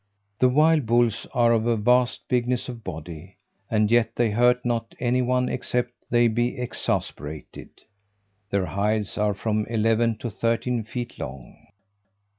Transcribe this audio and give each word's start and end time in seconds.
The 0.39 0.49
wild 0.49 0.87
bulls 0.87 1.27
are 1.31 1.53
of 1.53 1.67
a 1.67 1.77
vast 1.77 2.27
bigness 2.27 2.67
of 2.67 2.83
body, 2.83 3.37
and 3.69 3.91
yet 3.91 4.15
they 4.15 4.31
hurt 4.31 4.65
not 4.65 4.95
any 4.99 5.21
one 5.21 5.47
except 5.47 5.91
they 6.09 6.27
be 6.27 6.57
exasperated. 6.57 7.69
Their 8.49 8.65
hides 8.65 9.15
are 9.19 9.35
from 9.35 9.67
eleven 9.67 10.17
to 10.17 10.31
thirteen 10.31 10.83
feet 10.85 11.19
long. 11.19 11.67